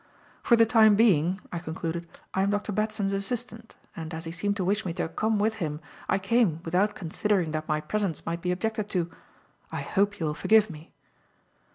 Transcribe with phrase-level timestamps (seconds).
[0.41, 2.71] "For the time being," I concluded, "I am Dr.
[2.71, 6.59] Batson's assistant, and, as he seemed to wish me to come with him, I came
[6.65, 9.11] without considering that my presence might be objected to.
[9.71, 10.91] I hope you will forgive me."